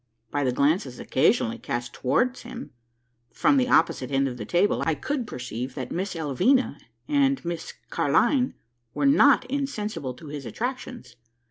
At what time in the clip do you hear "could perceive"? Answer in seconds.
4.95-5.75